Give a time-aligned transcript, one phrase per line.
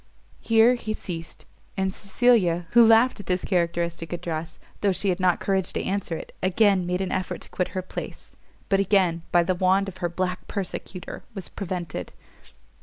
[0.39, 1.45] Here he ceased:
[1.77, 6.15] and Cecilia, who laughed at this characteristic address, though she had not courage to answer
[6.17, 8.35] it, again made an effort to quit her place,
[8.67, 12.13] but again by the wand of her black persecutor was prevented.